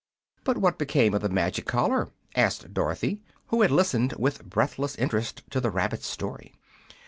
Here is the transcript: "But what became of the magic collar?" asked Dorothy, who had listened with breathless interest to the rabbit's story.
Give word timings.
"But 0.43 0.57
what 0.57 0.79
became 0.79 1.13
of 1.13 1.21
the 1.21 1.29
magic 1.29 1.67
collar?" 1.67 2.09
asked 2.35 2.73
Dorothy, 2.73 3.21
who 3.49 3.61
had 3.61 3.69
listened 3.69 4.13
with 4.17 4.43
breathless 4.43 4.95
interest 4.95 5.43
to 5.51 5.61
the 5.61 5.69
rabbit's 5.69 6.07
story. 6.07 6.55